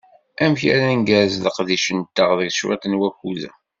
[0.43, 3.51] Amek ara ngerrez leqdic-nteɣ deg cwiṭ n wakud-a?